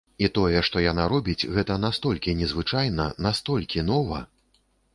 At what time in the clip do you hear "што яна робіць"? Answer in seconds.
0.69-1.49